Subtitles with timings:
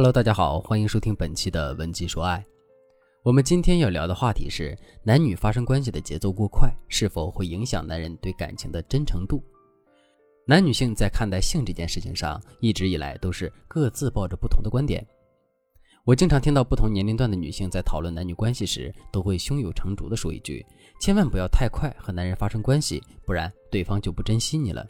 [0.00, 2.42] Hello，大家好，欢迎收听本期的文姬说爱。
[3.22, 9.44] 我们今天要聊的话题是：男女发生关系的节奏过快，是否会影响男人对感情的真诚度？
[10.46, 15.06] 男女性在看待性这件事情上，一直以来都是各自抱着不同的观点。
[16.06, 20.64] 我经常听到不同年龄段的女性在讨论男女关系时，都会胸有成竹地说一句
[20.98, 24.86] ：“千万不要太快和男人发生关系，不然对方就不珍惜你了。”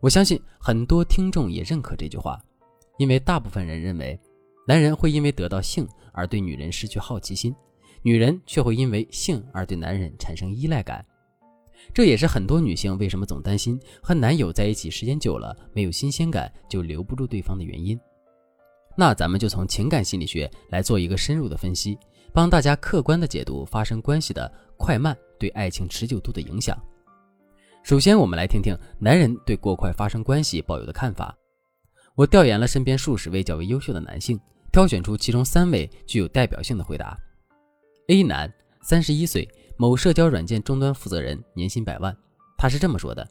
[0.00, 2.42] 我相信很多听众也认可这句话，
[2.98, 4.18] 因为大部分人认为，
[4.66, 7.54] 男人会因为得到性而对女人失去好奇心，
[8.02, 11.04] 女人却会因为性而对男人产生依赖感。
[11.92, 17.98] 这也是很多女性为什么总担心和男友在一起时间久了没有新鲜感，就留不住对方的原因。
[18.96, 21.98] 那咱们就从情感心理学来做一个深入的分析，
[22.32, 26.76] 帮大家客观的解读发生关系的快慢对爱情持久度的影响。
[27.84, 31.36] 首先，我们来听听男人对过快发生关系抱有的看法。
[32.16, 34.40] 我调研了身边数十位较为优秀的男性，
[34.72, 37.14] 挑选出其中三位具有代表性的回答。
[38.08, 38.50] A 男，
[38.80, 42.16] 三十一岁，某社交软件终端负责人，年薪百万。
[42.56, 43.28] 他是这么说的：“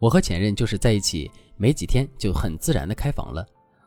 [0.00, 3.46] 我和前任就是在一起没几天就很自然的开房了。”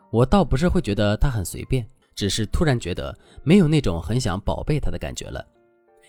[0.09, 1.85] 我倒不是会觉得他很随便，
[2.16, 3.13] 只是突然觉得
[3.44, 5.45] 没有那种很想宝贝他的感觉了。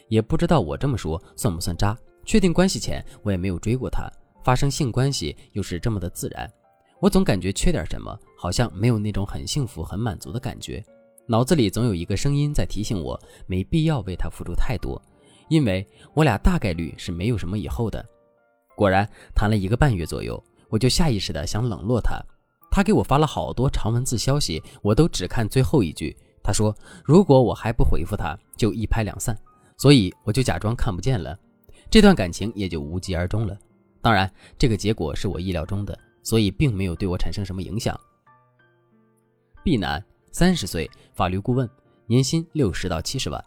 [0.09, 1.99] 也不知道我这么说算不算渣。
[2.25, 4.09] 确定关系前，我也没有追过他，
[4.45, 6.49] 发生性关系又是这么的自然，
[7.05, 10.83] 我总感觉缺点什么，好像没有那种很幸福、很满足的感觉。
[11.27, 14.99] 脑子里总有一个声音在提醒我，没必要为他付出太多，
[15.51, 18.03] 因为我俩大概率是没有什么以后的。
[18.75, 22.19] 果然，谈了一个半月左右，我就下意识的想冷落他。
[22.71, 26.17] 他给我发了好多长文字消息，我都只看最后一句。
[26.43, 29.39] 他说：“如果我还不回复他，就一拍两散。”
[29.77, 31.39] 所以我就假装看不见了，
[31.91, 33.55] 这段感情也就无疾而终了。
[34.01, 37.99] 当然，这个结果是我意料中的，所以并没有对我产生什么影响。
[39.63, 41.71] B 男，三十岁，法律顾问，
[42.07, 43.43] 年薪六十到七十万。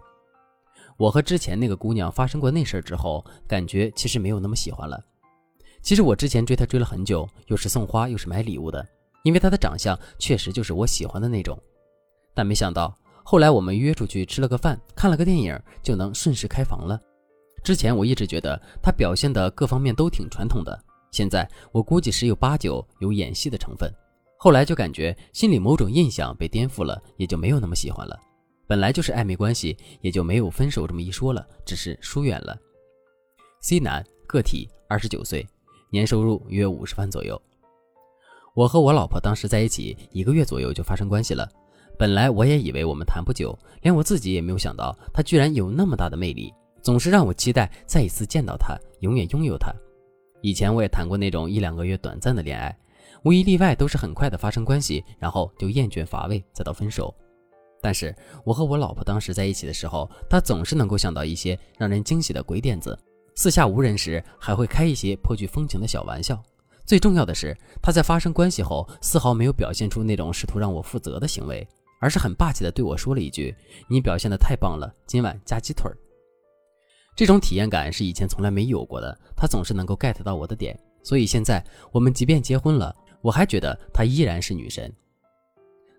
[0.96, 5.04] 我和之前那个姑娘发生过那事儿之后，感觉其实没有那么喜欢了。
[5.82, 8.88] 其实我之前追她追了很久，又是送花又是买礼物的。
[9.24, 11.60] 因为她的长相确实就是我喜欢的那种，
[12.34, 17.00] 但没想到后来我们约出去吃了个饭，看了个电影，就能顺势开房了。
[17.64, 20.82] 之前我一直觉得他表现的各方面都挺传统的，
[21.12, 23.92] 现在我估计十有八九有演戏的成分。
[24.40, 28.16] 后来就感觉心里某种印象被颠覆了，也就没有那么喜欢了。
[28.68, 32.56] 本来就是暧昧关系，也就没有分手这么一说了，只是疏远了。
[33.62, 35.48] C 男，个体，二十九岁，
[35.90, 37.42] 年收入约五十万左右。
[38.54, 41.50] 我和我老婆当时在一起一个月左右就发生关系了，
[41.98, 49.74] 本来我也以为我们谈不久，连我自己也没有想到她居然有那么大的魅力，总是让我期待再一次见到她，永远拥有她。
[50.42, 52.76] 以前我也谈过那种一两个月短暂的恋爱，
[53.24, 57.14] 无一例外都是很快的发生关系，然后就厌倦乏味，再到分手。
[57.82, 62.98] 但是我和我老婆当时在一起的时候，她总是能够想到一些让人惊喜的鬼点子，
[63.36, 66.42] 四下无人时还会开一些颇具风情的小玩笑。
[66.86, 71.68] 最重要的是，他在发生关系后，丝毫没有表现出那种试图让我负责的行为，
[72.00, 73.54] 而是很霸气的对我说了一句
[73.90, 75.98] ：“你表现的太棒了，今晚加鸡腿儿。”
[77.18, 79.20] 这种体验感是以前从来没有过的。
[79.36, 81.62] 他总是能够 get 到我的点，所以现在
[81.92, 84.94] 我们即便结婚了，我还觉得他依然是女神。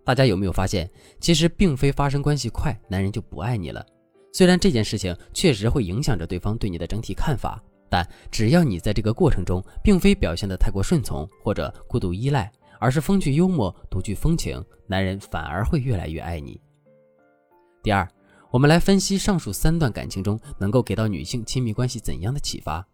[0.04, 3.84] 大家有没有发现，其实并非发生关系快，男人就不爱你了？
[4.32, 7.60] 虽然这件事情确实会影响着对方对你的整体看法。
[7.90, 16.60] 但只要你在这个过程中，并非表现得太过顺从或者过度依赖，而是风趣幽默、独具风情，男人反而会越来越爱你。
[17.82, 18.06] 第二，
[18.50, 22.86] 我们来分析上述三段感情中能够给到女性亲密关系怎样的启发。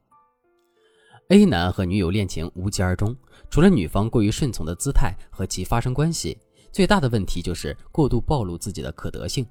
[1.29, 3.17] A 男和女友恋情无疾而终，
[3.49, 6.37] 除了女方过于顺从的姿态和其发生关系，
[6.73, 9.47] 最大的问题就是过度暴露自己的可得性。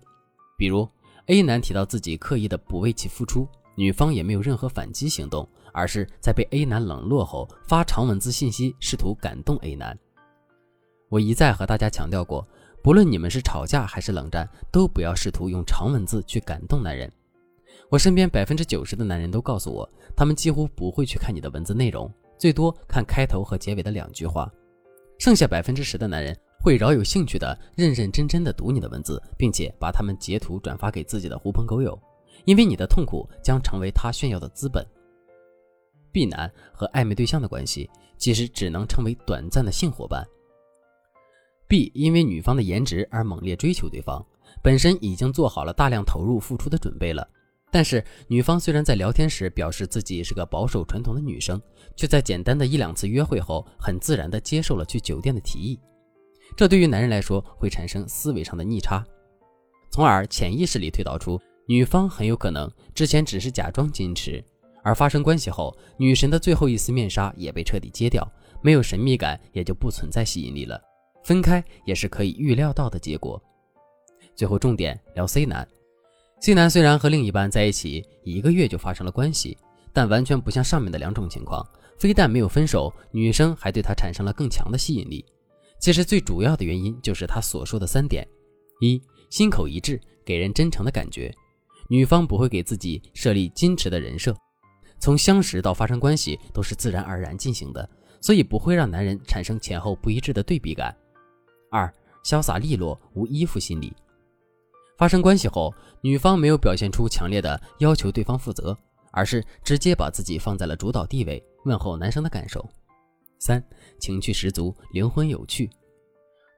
[0.57, 0.87] 比如
[1.27, 3.47] A 男提到自己刻意的不为其付出。
[3.75, 9.97] 女方也没有任何反击行动，而是在被 A 男冷落后发长文字信息，试图感动 A 男。
[11.09, 12.47] 我一再和大家强调过，
[12.83, 17.09] 不论你们是吵架还是冷战，都不要试图用长文字去感动男人。
[17.89, 24.51] 我身边百分之九十的男人都告诉我，他们几乎不会去看你的文字内容，最多看开头和结尾的两句话。
[25.17, 31.97] 剩下百分之十的男人会饶有兴趣的、认认真真的读你的文字，并且把他们截图转发给自己的狐朋狗友。
[32.43, 34.85] 因为你的痛苦将成为他炫耀的资本。
[36.11, 40.27] B 男和暧昧对象的关系其实只能称为短暂的性伙伴。
[41.73, 44.23] B 因为女方的颜值而猛烈追求对方，
[44.61, 47.27] 本身已经做好了大量投入付出的准备了。
[47.71, 51.59] 但是女方虽然在聊天时表示自己是个保守传统的女生，
[51.95, 55.79] 却在简单的一两次约会后，很自然地接受了去酒店的提议。
[56.55, 59.03] 这对于男人来说会产生思维上的逆差，
[59.89, 64.45] 从而潜意识里推导出女方很有可能之前只是假装矜持，
[64.83, 68.31] 而发生关系后，女神的最后一丝面纱也被彻底揭掉，
[68.61, 70.79] 没有神秘感，也就不存在吸引力了。
[71.23, 73.41] 分开也是可以预料到的结果。
[74.35, 75.67] 最后重点聊 C 男
[76.41, 79.57] ，C 男虽然和另一半在一起一个月就发生了关系，
[79.93, 81.65] 但完全不像上面的两种情况，
[81.97, 85.23] 非但没有分手，女生还对他产生了更强的吸引力。
[85.79, 88.27] 其实最主要的原因就是他所说的三点：
[88.81, 91.33] 一、心口一致，给人真诚的感觉，
[91.89, 94.35] 女方不会给自己设立矜持的人设，
[94.99, 97.87] 从相识到发生关系都是自然而然进行的，
[98.19, 100.95] 所以不会让男人产生前后不一致的对比感。
[101.73, 101.91] 二、
[102.23, 103.91] 潇洒利落，无依附心理，
[104.95, 108.77] 发生关系后，女方没有表现出强烈的要求对方负责，
[109.11, 112.63] 而是直接把自己放在了主导地位，问候男生的感受。
[113.39, 113.61] 三
[113.97, 115.67] 情趣十足，灵魂有趣。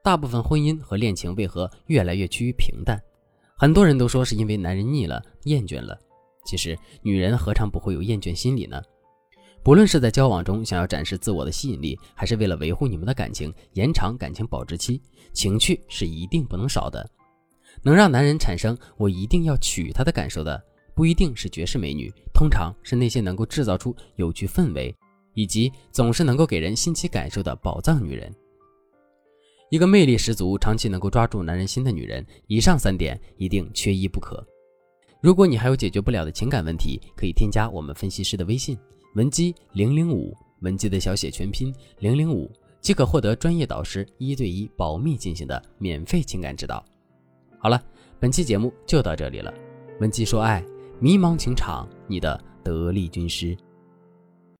[0.04, 3.02] 大部分婚姻和恋情为何越来越趋于平淡？
[3.56, 5.98] 很多人都说是因为男人腻了、厌倦了。
[6.44, 8.82] 其实女人何尝不会有厌倦心理呢？
[9.66, 15.02] 不论是在交往中想要展示自我的吸引力，还是为了维护你们的感情、延长感情保质期，
[15.32, 17.04] 情趣是一定不能少的。
[17.82, 20.62] 能让男人产生“我一定要娶她”的感受的，
[20.94, 24.94] 不一定是绝世美女，通常是那些能够制造出有趣氛围。
[25.34, 28.32] 以及总是能够给人新奇感受的宝藏女人，
[29.68, 34.46] 一个魅力十足、长期能够抓住男人心的女人，以上三点一定缺一不可。
[35.20, 38.78] 如果你还有解决不了的情感问题，可以添加我们分析师的微信
[39.16, 42.52] 文姬零零五，文姬的小写全拼零零五，
[42.82, 46.84] 即可获得专业导师一对一保密进行的免费情感指导。
[47.58, 47.82] 好了，
[48.20, 49.54] 本期节目就到这里了。
[50.00, 50.62] 文姬说爱，
[51.00, 53.56] 迷茫情场，你的得力军师。